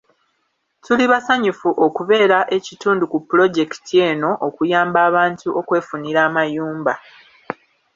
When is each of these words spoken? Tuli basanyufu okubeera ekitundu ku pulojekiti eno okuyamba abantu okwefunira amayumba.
Tuli 0.83 1.05
basanyufu 1.11 1.69
okubeera 1.85 2.39
ekitundu 2.57 3.03
ku 3.11 3.17
pulojekiti 3.27 3.95
eno 4.09 4.31
okuyamba 4.47 4.99
abantu 5.09 5.47
okwefunira 5.59 6.19
amayumba. 6.27 6.93